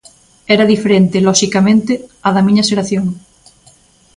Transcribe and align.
Era 0.55 0.69
diferente, 0.73 1.23
loxicamente, 1.27 1.93
á 2.27 2.29
da 2.35 2.45
miña 2.47 2.67
xeración. 2.69 3.05